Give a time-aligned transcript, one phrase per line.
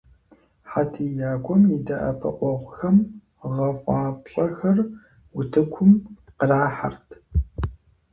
[0.69, 2.97] ХьэтиякӀуэм и дэӀэпыкъуэгъухэм
[3.53, 4.77] гъэфӀапщӀэхэр
[5.37, 5.91] утыкум
[6.37, 7.09] кърахьэрт.